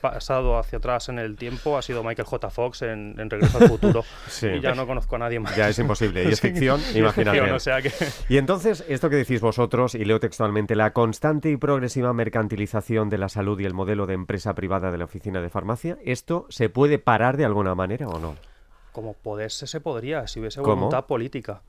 [0.00, 2.50] pasado hacia atrás en el tiempo ha sido Michael J.
[2.50, 4.04] Fox en, en Regreso al Futuro.
[4.28, 4.46] Sí.
[4.46, 5.54] Y ya no conozco a nadie más.
[5.56, 6.24] Ya es imposible.
[6.24, 7.38] Y es Sí, ficción, y es imagínate.
[7.38, 7.92] ficción, o sea que...
[8.28, 13.18] Y entonces, esto que decís vosotros, y leo textualmente, la constante y progresiva mercantilización de
[13.18, 16.68] la salud y el modelo de empresa privada de la oficina de farmacia, ¿esto se
[16.68, 18.36] puede parar de alguna manera o no?
[18.92, 20.74] como poderse se podría, si hubiese ¿Cómo?
[20.76, 21.62] voluntad política.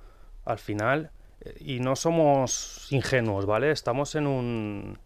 [0.46, 3.72] Al final, eh, y no somos ingenuos, ¿vale?
[3.72, 4.98] Estamos en un,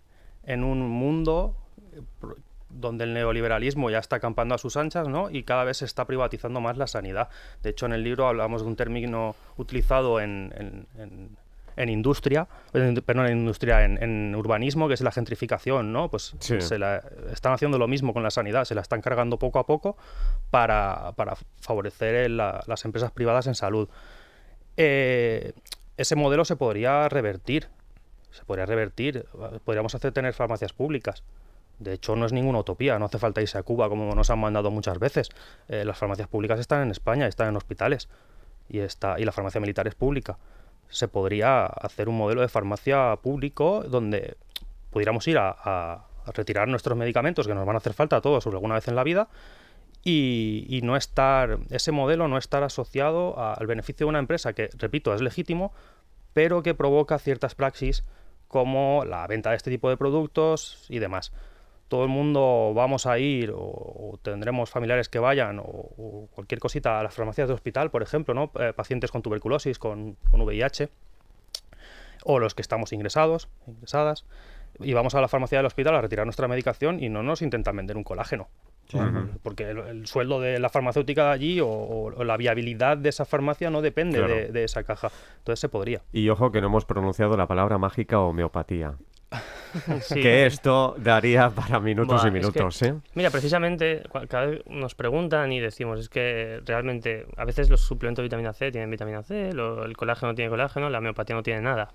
[0.43, 1.57] en un mundo
[1.93, 2.01] eh,
[2.75, 5.29] donde el neoliberalismo ya está acampando a sus anchas, ¿no?
[5.29, 7.29] Y cada vez se está privatizando más la sanidad.
[7.63, 11.29] De hecho, en el libro hablamos de un término utilizado en, en- en-
[11.77, 16.09] en industria, en- perdón, en industria, en, en urbanismo, que es la gentrificación, ¿no?
[16.09, 16.61] Pues Sí.
[16.61, 19.65] se la, están haciendo lo mismo con la sanidad, se la están cargando poco a
[19.65, 19.97] poco
[20.51, 23.89] para, para favorecer la- las empresas privadas en salud.
[24.77, 25.53] Eh,
[25.97, 27.67] ese modelo se podría revertir,
[28.31, 29.25] se podría revertir,
[29.63, 31.23] podríamos hacer tener farmacias públicas.
[31.79, 34.39] De hecho, no es ninguna utopía, no hace falta irse a Cuba como nos han
[34.39, 35.29] mandado muchas veces.
[35.67, 38.07] Eh, las farmacias públicas están en España, están en hospitales
[38.69, 40.37] y, está, y la farmacia militar es pública.
[40.89, 44.37] Se podría hacer un modelo de farmacia público donde
[44.91, 48.73] pudiéramos ir a, retirar nuestros medicamentos que nos van a hacer falta a todos alguna
[48.73, 49.27] vez en la vida
[50.03, 55.13] y, no estar, ese modelo no estar asociado al beneficio de una empresa que, repito,
[55.13, 55.71] es legítimo,
[56.33, 58.03] pero que provoca ciertas praxis
[58.47, 61.31] como la venta de este tipo de productos y demás.
[61.87, 66.59] Todo el mundo vamos a ir o, o tendremos familiares que vayan o, o cualquier
[66.59, 68.51] cosita a las farmacias de hospital, por ejemplo, ¿no?
[68.59, 70.89] Eh, pacientes con tuberculosis, con, con VIH
[72.23, 74.25] o los que estamos ingresados, ingresadas,
[74.79, 77.75] y vamos a la farmacia del hospital a retirar nuestra medicación y no nos intentan
[77.75, 78.47] vender un colágeno.
[79.43, 83.25] Porque el, el sueldo de la farmacéutica de allí o, o la viabilidad de esa
[83.25, 84.33] farmacia no depende Claro.
[84.35, 85.09] de, de esa caja.
[85.39, 86.01] Entonces se podría.
[86.13, 88.95] Y ojo que no hemos pronunciado la palabra mágica homeopatía.
[90.01, 90.15] sí.
[90.21, 92.95] Que esto daría para minutos Buah, y es que- minutos, ¿eh?
[93.15, 98.21] Mira, precisamente cada vez nos preguntan y decimos, es que realmente a veces los suplementos
[98.21, 101.43] de vitamina C tienen vitamina C, lo- el colágeno no tiene colágeno, la homeopatía no
[101.43, 101.89] tiene nada.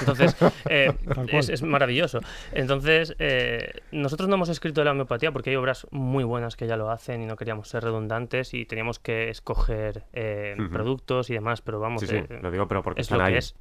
[0.00, 0.36] Entonces,
[0.70, 0.92] eh,
[1.28, 2.20] es, es maravilloso.
[2.52, 6.66] Entonces, eh, nosotros no hemos escrito de la homeopatía porque hay obras muy buenas que
[6.66, 11.34] ya lo hacen y no queríamos ser redundantes y teníamos que escoger eh, productos y
[11.34, 13.32] demás, pero vamos, Sí, sí, eh, lo digo, pero porque es están lo ahí.
[13.32, 13.54] que es,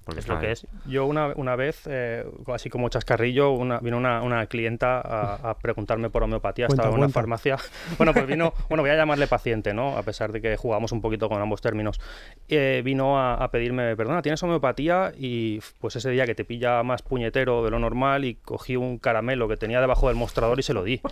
[0.63, 0.89] que.
[0.89, 5.57] Yo una, una vez, eh, así como chascarrillo, una, vino una, una clienta a, a
[5.57, 7.19] preguntarme por homeopatía, Cuenta, estaba en una cuenta.
[7.19, 7.57] farmacia.
[7.97, 9.97] Bueno, pues vino, bueno, voy a llamarle paciente, ¿no?
[9.97, 11.99] A pesar de que jugamos un poquito con ambos términos.
[12.47, 15.11] Eh, vino a, a pedirme, perdona, ¿tienes homeopatía?
[15.17, 18.97] Y pues ese día que te pilla más puñetero de lo normal y cogí un
[18.99, 21.01] caramelo que tenía debajo del mostrador y se lo di.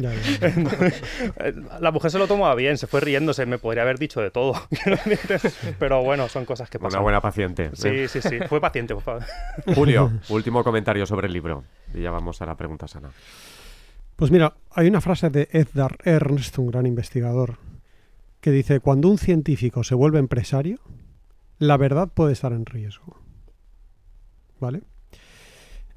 [0.00, 0.48] Ya, ya.
[1.38, 4.32] Eh, La mujer se lo tomaba bien, se fue riéndose, me podría haber dicho de
[4.32, 4.54] todo.
[5.78, 6.98] Pero bueno, son cosas que pasan.
[6.98, 7.70] Una buena paciente.
[7.74, 8.38] Sí, sí, sí.
[8.48, 9.22] Fue paciente, por favor.
[9.74, 11.43] Julio, último comentario sobre el libro.
[11.94, 13.10] Y ya vamos a la pregunta sana.
[14.16, 17.58] Pues mira, hay una frase de Edgar Ernst, un gran investigador,
[18.40, 20.78] que dice, cuando un científico se vuelve empresario,
[21.58, 23.18] la verdad puede estar en riesgo.
[24.60, 24.82] ¿Vale?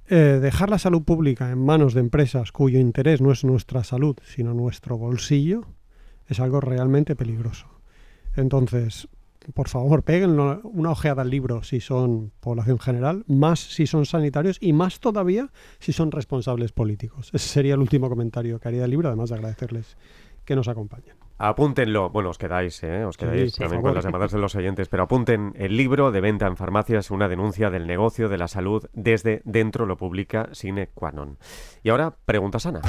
[0.10, 4.16] Eh, dejar la salud pública en manos de empresas cuyo interés no es nuestra salud,
[4.24, 5.66] sino nuestro bolsillo,
[6.28, 7.68] es algo realmente peligroso.
[8.36, 9.10] Entonces,
[9.54, 14.58] por favor, peguen una ojeada al libro si son población general, más si son sanitarios
[14.60, 17.30] y más todavía si son responsables políticos.
[17.34, 19.98] Ese sería el último comentario que haría del libro, además de agradecerles
[20.46, 21.16] que nos acompañen.
[21.40, 22.10] Apúntenlo.
[22.10, 23.06] Bueno, os quedáis, ¿eh?
[23.06, 26.20] Os quedáis Sí, también con las llamadas de los oyentes, pero apunten el libro de
[26.20, 30.90] venta en farmacias, una denuncia del negocio de la salud desde dentro, lo publica Sine
[30.94, 31.38] Qua Non.
[31.84, 32.82] Y ahora, pregunta sana.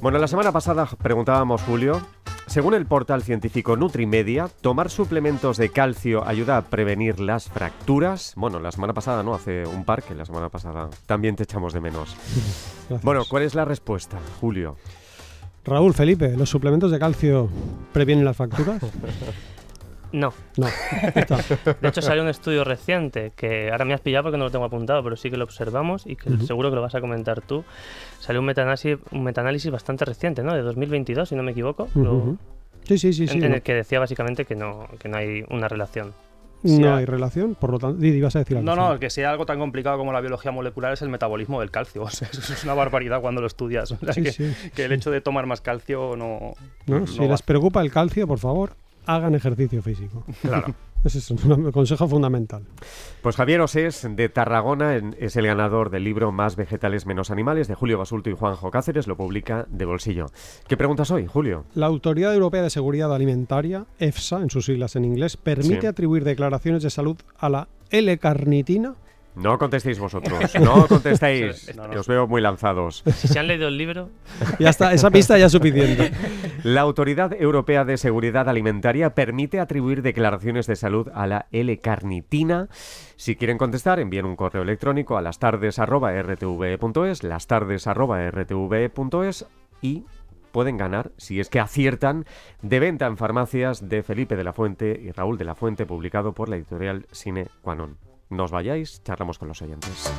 [0.00, 2.02] Bueno, la semana pasada preguntábamos, Julio,
[2.46, 8.34] según el portal científico Nutrimedia, tomar suplementos de calcio ayuda a prevenir las fracturas.
[8.36, 9.34] Bueno, la semana pasada, ¿no?
[9.34, 12.16] Hace un par que la semana pasada también te echamos de menos.
[12.88, 13.02] Gracias.
[13.02, 14.76] Bueno, ¿cuál es la respuesta, Julio?
[15.64, 17.48] Raúl, Felipe, ¿los suplementos de calcio
[17.92, 18.82] previenen las fracturas?
[20.12, 20.32] No.
[20.56, 20.66] No.
[21.80, 24.64] De hecho, salió un estudio reciente que ahora me has pillado porque no lo tengo
[24.64, 27.64] apuntado, pero sí que lo observamos y que seguro que lo vas a comentar tú.
[28.20, 30.54] Salió un metaanálisis, un metaanálisis bastante reciente, ¿no?
[30.54, 31.88] De 2022, si no me equivoco.
[32.84, 33.38] Sí, sí, sí, sí.
[33.38, 33.56] en, en no.
[33.56, 36.12] el que decía básicamente que no, que no hay una relación.
[36.62, 37.06] No Sí, hay ah.
[37.06, 38.64] relación, por lo tanto, Didi, vas a decir algo.
[38.66, 38.92] No, sí.
[38.92, 42.02] no, que sea algo tan complicado como la biología molecular es el metabolismo del calcio.
[42.06, 43.90] O sea, eso es una barbaridad cuando lo estudias.
[43.92, 44.52] O sea, Sí, que, sí.
[44.74, 46.54] que el hecho de tomar más calcio no.
[46.86, 47.00] ¿No?
[47.00, 47.26] no Si va.
[47.26, 48.74] les preocupa el calcio, por favor,
[49.06, 50.24] hagan ejercicio físico.
[50.42, 50.74] Claro.
[51.04, 52.62] Ese es un consejo fundamental.
[53.22, 57.74] Pues Javier Osés, de Tarragona, es el ganador del libro Más vegetales menos animales, de
[57.74, 60.26] Julio Basulto y Juanjo Cáceres, lo publica de bolsillo.
[60.68, 61.64] ¿Qué preguntas hoy, Julio?
[61.74, 65.86] La Autoridad Europea de Seguridad Alimentaria, EFSA, en sus siglas en inglés, permite Sí.
[65.88, 68.94] atribuir declaraciones de salud a la L-carnitina.
[69.34, 73.02] No contestéis vosotros, no contestéis, No, os veo muy lanzados.
[73.14, 74.10] Si se han leído el libro,
[74.58, 76.12] Ya está, esa pista ya es suficiente.
[76.64, 82.68] La Autoridad Europea de Seguridad Alimentaria permite atribuir declaraciones de salud a la L-carnitina.
[83.16, 89.46] Si quieren contestar, envíen un correo electrónico a lastardes.rtve.es, lastardes.rtve.es
[89.80, 90.04] y
[90.52, 92.26] pueden ganar, si es que aciertan,
[92.60, 96.34] de venta en farmacias de Felipe de la Fuente y Raúl de la Fuente, publicado
[96.34, 98.11] por la editorial Sine Qua Non.
[98.32, 100.10] No os vayáis, charlamos con los oyentes.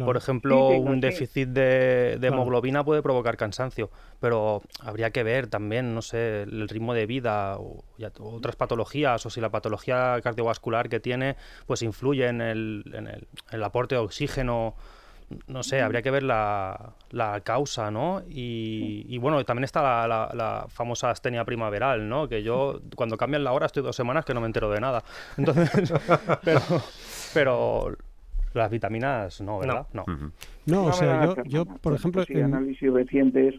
[0.00, 0.06] Claro.
[0.06, 1.00] Por ejemplo, Sí, un sí.
[1.00, 2.34] déficit de, de Claro.
[2.34, 7.56] hemoglobina puede provocar cansancio, pero habría que ver también, no sé, el ritmo de vida
[7.58, 11.36] o ya- otras patologías, o si la patología cardiovascular que tiene,
[11.66, 14.74] pues influye en el, en el, el aporte de oxígeno.
[15.46, 18.20] No sé, habría que ver la, la causa, ¿no?
[18.28, 22.28] Y, y bueno, también está la, la- la famosa astenia primaveral, ¿no?
[22.28, 25.04] Que yo, cuando cambian la hora, estoy dos semanas que no me entero de nada.
[25.36, 25.92] Entonces,
[26.42, 26.60] pero,
[27.32, 27.96] pero
[28.54, 29.86] las vitaminas no, ¿verdad?
[29.92, 30.04] No.
[30.66, 33.54] No, o No sea, yo, yo por ejemplo, Sí, en- análisis recientes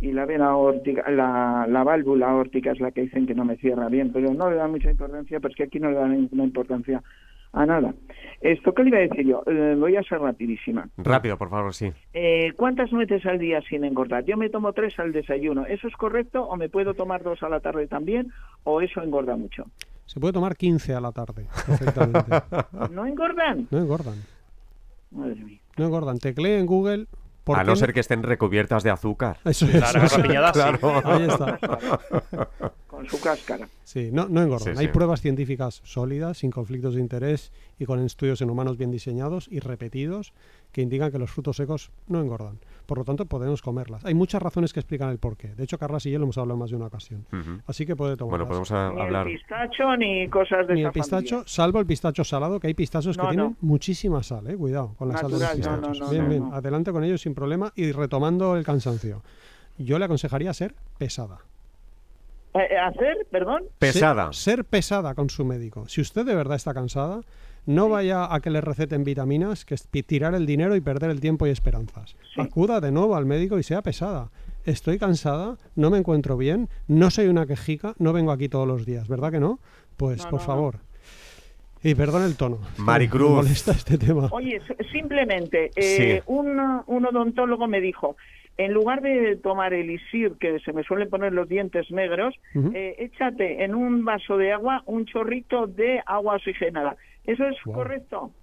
[0.00, 3.56] y la vena aórtica, la, la válvula aórtica es la que dicen que no me
[3.56, 6.44] cierra bien, pero no le dan mucha importancia, porque que aquí no le dan ninguna
[6.44, 7.02] importancia
[7.52, 7.94] a nada.
[8.40, 9.42] Esto, ¿qué le iba a decir yo?
[9.46, 10.88] Eh, voy a ser rapidísima.
[10.96, 11.92] Rápido, por favor, sí.
[12.12, 14.24] Eh, ¿Cuántas nueces al día sin engordar?
[14.24, 15.64] Yo me tomo tres al desayuno.
[15.66, 18.32] ¿Eso es correcto o me puedo tomar dos a la tarde también
[18.64, 19.66] o eso engorda mucho?
[20.06, 22.30] Se puede tomar 15 a la tarde, perfectamente.
[22.90, 23.68] ¿No engordan?
[23.70, 24.16] No engordan.
[25.12, 25.60] Madre mía.
[25.76, 26.18] No engordan.
[26.18, 27.06] Teclee en Google.
[27.44, 29.38] ¿Por A qué no ser que estén recubiertas de azúcar.
[29.44, 29.72] Eso es.
[29.72, 30.16] Claro, eso.
[30.16, 31.02] sí.
[31.04, 31.58] Ahí está.
[32.86, 33.68] Con su cáscara.
[33.84, 34.74] Sí, no, no engordan.
[34.74, 34.92] Sí, Hay sí.
[34.92, 39.60] pruebas científicas sólidas, sin conflictos de interés y con estudios en humanos bien diseñados y
[39.60, 40.32] repetidos
[40.72, 42.58] que indican que los frutos secos no engordan.
[42.86, 44.04] Por lo tanto, podemos comerlas.
[44.04, 45.54] Hay muchas razones que explican el porqué.
[45.54, 47.26] De hecho, Carlas y yo lo hemos hablado en más de una ocasión.
[47.66, 48.48] Así que puede tomarlas.
[48.48, 49.28] Bueno, podemos a- Ni hablar.
[49.28, 51.44] el pistacho ni cosas de Ni esa el pistacho, familia.
[51.48, 54.56] salvo el pistacho salado, que hay pistachos que No, tienen muchísima sal, eh.
[54.56, 55.98] Cuidado con la sal de los pistachos.
[56.00, 56.48] no, no, bien, no, bien.
[56.48, 56.54] no.
[56.54, 59.22] Adelante con ellos sin problema y retomando el cansancio.
[59.78, 61.38] Yo le aconsejaría ser pesada.
[62.54, 63.26] Eh, ¿Hacer?
[63.30, 63.62] ¿Perdón?
[63.78, 64.32] Pesada.
[64.32, 65.88] Ser, ser pesada con su médico.
[65.88, 67.20] Si usted de verdad está cansada,
[67.66, 71.20] no vaya a que le receten vitaminas, que es tirar el dinero y perder el
[71.20, 72.16] tiempo y esperanzas.
[72.34, 72.40] Sí.
[72.40, 74.30] Acuda de nuevo al médico y sea pesada.
[74.64, 78.86] Estoy cansada, no me encuentro bien, no soy una quejica, no vengo aquí todos los
[78.86, 79.58] días, ¿verdad que no?
[79.96, 80.46] Pues No, por no, no.
[80.46, 80.74] favor.
[81.82, 82.58] Y perdón el tono.
[82.78, 83.30] Maricruz.
[83.30, 84.28] Me molesta este tema.
[84.30, 84.60] Oye,
[84.92, 86.22] simplemente, eh, Sí.
[86.26, 88.16] un, un odontólogo me dijo,
[88.56, 93.64] en lugar de tomar elixir, que se me suelen poner los dientes negros, eh, échate
[93.64, 96.96] en un vaso de agua un chorrito de agua oxigenada.
[97.24, 97.74] ¿Eso es Wow.
[97.74, 98.34] correcto?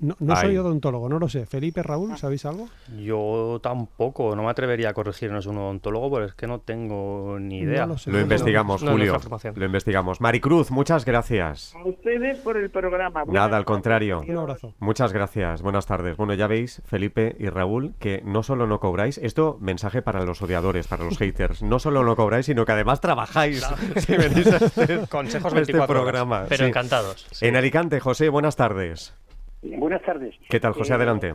[0.00, 1.46] No, no soy odontólogo, no lo sé.
[1.46, 1.84] Felipe, Ah.
[1.84, 2.68] Raúl, ¿sabéis algo?
[2.98, 7.58] Yo tampoco, no me atrevería a corregirnos un odontólogo, porque es que no tengo ni
[7.60, 7.82] idea.
[7.82, 8.10] No lo sé.
[8.10, 9.18] Lo no, investigamos, Julio.
[9.54, 10.20] Lo investigamos.
[10.20, 11.74] Maricruz, muchas gracias.
[11.74, 13.24] A ustedes por el programa.
[13.24, 14.22] Buenas Nada, al contrario.
[14.26, 14.74] Un abrazo.
[14.78, 16.16] Muchas gracias, buenas tardes.
[16.16, 20.40] Bueno, ya veis, Felipe y Raúl, que no solo no cobráis, esto mensaje para los
[20.42, 23.66] odiadores, para los haters, no solo no cobráis, sino que además trabajáis.
[23.96, 26.02] Si venís a este, Consejos a este 24 horas.
[26.12, 26.44] programa.
[26.48, 26.68] Pero Sí.
[26.68, 27.26] encantados.
[27.42, 29.14] En Alicante, José, buenas tardes.
[29.62, 30.34] Buenas tardes.
[30.48, 30.92] ¿Qué tal, José?
[30.92, 31.34] Eh, Adelante.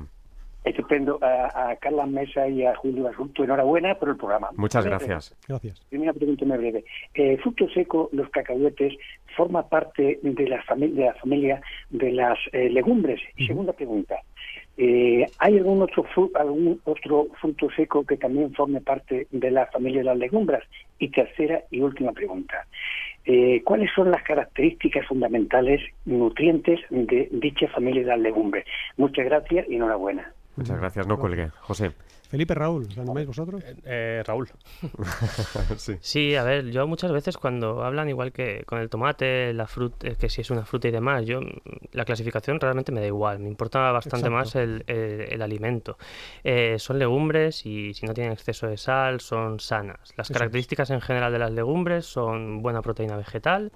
[0.64, 1.18] Estupendo.
[1.22, 4.50] A, a Carla Mesa y a Julio Asunto, enhorabuena por el programa.
[4.58, 5.34] Muchas gracias.
[5.48, 5.80] Gracias.
[5.90, 6.84] Primera pregunta muy breve.
[7.14, 8.94] Eh, fruto seco, los cacahuetes,
[9.38, 13.22] forma parte de la, fami- de la familia de las eh, legumbres.
[13.38, 14.18] Y Segunda pregunta.
[14.78, 19.66] Eh, ¿Hay algún otro, fru- algún otro fruto seco que también forme parte de la
[19.68, 20.64] familia de las legumbres?
[21.00, 22.66] Y tercera y última pregunta.
[23.26, 28.66] Eh, ¿Cuáles son las características fundamentales nutrientes de dicha familia de las legumbres?
[28.98, 30.32] Muchas gracias y enhorabuena.
[30.56, 31.50] Muchas gracias, no cuelgue.
[31.62, 31.92] José.
[32.30, 33.64] Felipe, Raúl, ¿os animáis vosotros?
[33.86, 34.50] Eh, Raúl,
[35.78, 35.96] Sí.
[36.02, 40.10] Sí, a ver, yo muchas veces cuando hablan igual que con el tomate, la fruta,
[40.16, 41.46] que si es una fruta y demás, yo mm,
[41.94, 44.36] la clasificación realmente me da igual, me importa bastante Exacto.
[44.38, 45.98] más el, el- el alimento.
[46.44, 50.14] Eh, son legumbres y si no tienen exceso de sal, son sanas.
[50.18, 50.38] Las Eso es.
[50.40, 53.72] características en general de las legumbres son buena proteína vegetal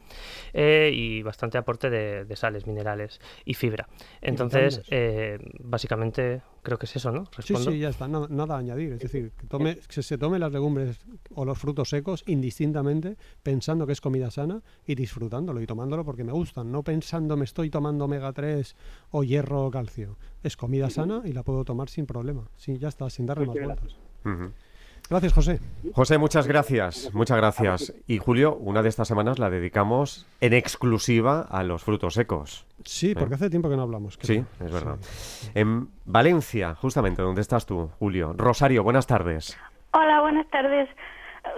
[0.54, 3.88] eh, y bastante aporte de, de sales, minerales y fibra.
[4.22, 7.26] Entonces, eh, básicamente creo que es eso, ¿no?
[7.26, 7.72] Sí, ¿Respondo?
[7.72, 8.94] sí, ya está, nada, nada a añadir.
[8.94, 11.00] Es decir, que, tome, que se tome las legumbres
[11.34, 16.24] o los frutos secos indistintamente, pensando que es comida sana y disfrutándolo y tomándolo porque
[16.24, 18.76] me gustan, no pensando me estoy tomando omega 3
[19.12, 20.18] o hierro o calcio.
[20.44, 22.50] Es comida sana y la puedo tomar sin problema.
[22.58, 23.80] Sí, ya está, sin darle más Muchas
[24.24, 24.71] vueltas.
[25.12, 25.60] Gracias, José.
[25.94, 27.14] José, muchas gracias.
[27.14, 27.94] Muchas gracias.
[28.08, 32.66] Y Julio, una de estas semanas la dedicamos en exclusiva a los frutos secos.
[32.86, 34.18] Sí, porque hace tiempo que no hablamos.
[34.22, 34.68] Sí, creo.
[34.68, 34.96] es verdad.
[35.02, 35.52] Sí.
[35.54, 38.34] En Valencia, justamente, donde estás tú, Julio.
[38.38, 39.60] Rosario, buenas tardes.
[39.92, 40.88] Hola, buenas tardes.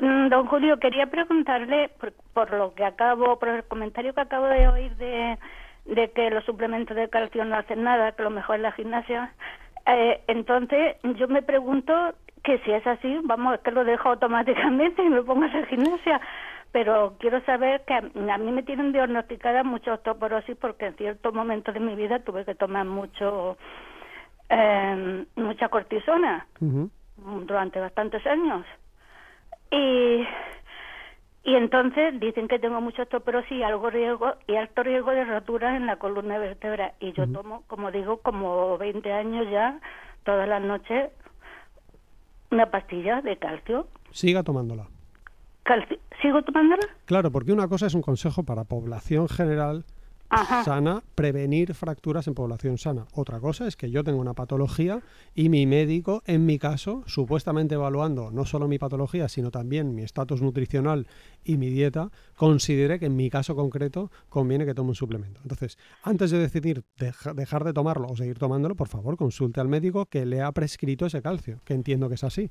[0.01, 4.47] Mm, Don Julio, quería preguntarle, por, por lo que acabo, por el comentario que acabo
[4.47, 5.37] de oír de,
[5.85, 9.31] de que los suplementos de calcio no hacen nada, que lo mejor es la gimnasia.
[9.85, 11.93] Eh, entonces, yo me pregunto
[12.43, 15.65] que si es así, vamos, es que lo dejo automáticamente y me pongo a hacer
[15.67, 16.19] gimnasia.
[16.71, 21.31] Pero quiero saber que a, a mí me tienen diagnosticada mucha osteoporosis porque en cierto
[21.31, 23.57] momento de mi vida tuve que tomar mucho,
[24.49, 26.47] eh, mucha cortisona
[27.45, 28.65] durante bastantes años.
[29.69, 30.25] Y,
[31.43, 35.75] y entonces dicen que tengo mucho osteoporosis y algo riesgo y alto riesgo de roturas
[35.75, 36.93] en la columna vertebral.
[36.99, 39.79] Y yo tomo, como digo, como 20 años ya,
[40.23, 41.11] todas las noches,
[42.51, 43.87] una pastilla de calcio.
[44.11, 44.87] Siga tomándola.
[45.65, 46.83] Calci- ¿Sigo tomándola?
[47.05, 49.85] Claro, porque una cosa es un consejo para población general
[50.33, 50.63] Ajá.
[50.63, 53.05] sana, prevenir fracturas en población sana.
[53.13, 55.01] Otra cosa es que yo tengo una patología
[55.35, 60.03] y mi médico, en mi caso, supuestamente evaluando no solo mi patología, sino también mi
[60.03, 61.07] estatus nutricional
[61.43, 65.39] y mi dieta, considere que en mi caso concreto conviene que tome un suplemento.
[65.43, 69.67] Entonces, antes de decidir deja- dejar de tomarlo o seguir tomándolo, por favor, consulte al
[69.67, 72.49] médico que le ha prescrito ese calcio, que entiendo que es así.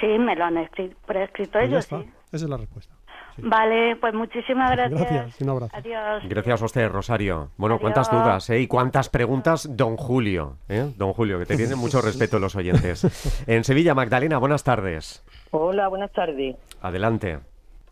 [0.00, 1.96] Sí, me lo han escri- prescrito Pues ellos, sí.
[2.32, 2.94] Esa es la respuesta.
[3.36, 3.42] Sí.
[3.44, 5.00] Vale, pues muchísimas gracias.
[5.00, 5.76] Gracias, un abrazo.
[5.76, 6.22] Adiós.
[6.28, 7.48] Gracias a usted, Rosario.
[7.56, 8.60] Bueno, cuántas dudas, ¿eh?
[8.60, 10.56] Y cuántas preguntas, don Julio.
[10.68, 10.92] ¿eh?
[10.96, 13.44] Don Julio, que te tienen mucho respeto los oyentes.
[13.46, 15.24] En Sevilla, Magdalena, buenas tardes.
[15.50, 16.56] Hola, buenas tardes.
[16.80, 17.38] Adelante.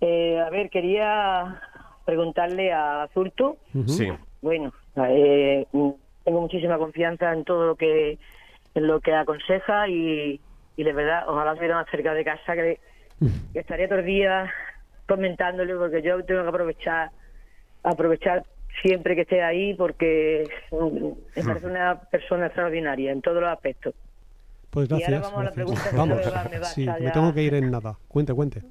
[0.00, 1.60] Eh, a ver, quería
[2.04, 3.56] preguntarle a Zurto.
[3.86, 4.08] Sí.
[4.42, 8.18] Bueno, eh, tengo muchísima confianza en todo lo que
[8.74, 10.40] en lo que aconseja y,
[10.76, 12.78] y de verdad, ojalá estuviera más cerca de casa, que,
[13.52, 14.50] que estaría todo el día
[15.14, 17.10] comentándole, porque yo tengo que aprovechar
[17.82, 18.44] aprovechar
[18.82, 21.06] siempre que esté ahí, porque mm,
[21.36, 23.94] me parece una persona extraordinaria en todos los aspectos.
[24.70, 25.22] Pues Y ahora gracias.
[25.22, 25.54] vamos a la gracias.
[25.56, 26.50] pregunta que Vamos.
[26.50, 27.96] me va- Sí, me tengo que ir en nada.
[28.08, 28.62] Cuente, cuente.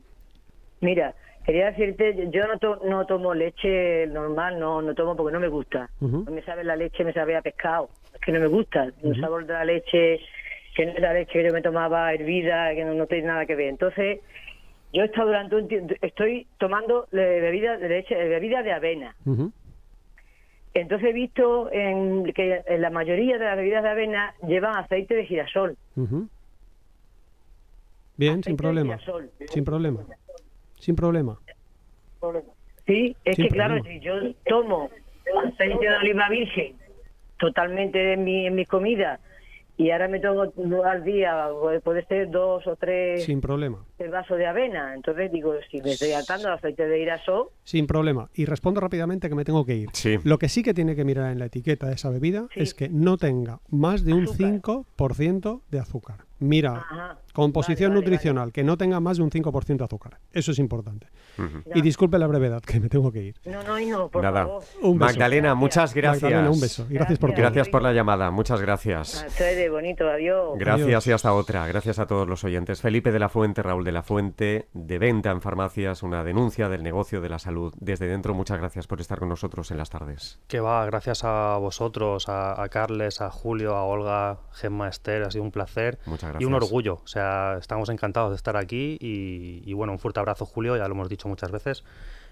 [0.81, 1.13] Mira,
[1.45, 5.49] quería decirte, yo no, to- no tomo leche normal, no no tomo porque no me
[5.49, 5.89] gusta.
[5.99, 7.89] No me sabe la leche, me sabe a pescado.
[8.13, 8.87] Es que no me gusta.
[9.03, 10.19] El sabor de la leche,
[10.75, 13.45] que no es la leche que yo me tomaba hervida, que no, no tiene nada
[13.45, 13.67] que ver.
[13.67, 14.19] Entonces,
[14.93, 19.15] yo he estado durante un tiempo, estoy tomando bebida de leche, eh, bebida de avena.
[20.73, 25.15] Entonces he visto en, que en la mayoría de las bebidas de avena llevan aceite
[25.15, 25.77] de girasol.
[25.95, 26.29] Bien,
[28.17, 28.97] sin Aceite problema.
[28.97, 29.29] girasol.
[29.47, 30.01] Sin problema.
[30.79, 31.37] Sin problema.
[32.85, 34.13] Sí, es Sin que claro, si yo
[34.45, 34.89] tomo
[35.47, 36.75] aceite de oliva virgen
[37.37, 39.19] totalmente en mi, en mis comidas
[39.77, 40.51] y ahora me tomo
[40.83, 41.47] al día,
[41.83, 43.85] puede ser dos o tres Sin problema.
[44.07, 44.93] Vasos de avena.
[44.95, 48.29] Entonces digo, si me estoy atando al aceite de girasol, Sin problema.
[48.33, 49.89] Y respondo rápidamente que me tengo que ir.
[49.93, 50.17] Sí.
[50.23, 52.61] Lo que sí que tiene que mirar en la etiqueta de esa bebida Sí.
[52.61, 54.37] es que no tenga más de un Azúcar.
[54.61, 56.25] 5% de azúcar.
[56.41, 57.17] Mira, Ajá.
[57.33, 60.19] composición Vale, vale, nutricional, que no tenga más de un 5% de azúcar.
[60.31, 61.07] Eso es importante.
[61.75, 63.35] Y disculpe la brevedad, que me tengo que ir.
[63.45, 64.43] no, no, hijo, por Nada.
[64.45, 64.63] favor.
[64.81, 65.11] Un beso.
[65.11, 66.23] Magdalena, muchas gracias.
[66.23, 66.85] Magdalena, un beso.
[66.89, 67.33] Y gracias por.
[67.33, 68.31] Gracias por la llamada.
[68.31, 69.21] Muchas gracias.
[69.23, 70.57] A ustedes, bonito, adiós.
[70.57, 71.07] Gracias Adiós.
[71.07, 71.67] y hasta otra.
[71.67, 72.81] Gracias a todos los oyentes.
[72.81, 76.83] Felipe de la Fuente, Raúl de la Fuente, de venta en farmacias, una denuncia del
[76.83, 78.33] negocio de la salud desde dentro.
[78.33, 80.39] Muchas gracias por estar con nosotros en las tardes.
[80.47, 85.31] Que va, gracias a vosotros, a, a Carles, a Julio, a Olga, Gemma, Esther, ha
[85.31, 86.69] sido un placer Muchas y un gracias.
[86.69, 86.93] orgullo.
[87.03, 90.87] O sea, estamos encantados de estar aquí y, y bueno, un fuerte abrazo Julio, ya
[90.87, 91.83] lo hemos dicho muchas veces.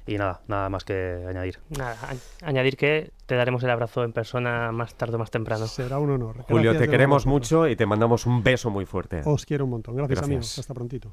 [0.10, 1.60] Y nada, nada más que añadir.
[1.78, 5.68] Nada, a- añadir que te daremos el abrazo en persona más tarde o más temprano.
[5.68, 6.44] Será un honor.
[6.44, 9.22] Julio, Gracias te de queremos mucho y te mandamos un beso muy fuerte.
[9.26, 9.98] Os quiero un montón.
[9.98, 10.26] Gracias, Gracias.
[10.30, 10.60] amigos.
[10.60, 11.12] Hasta prontito.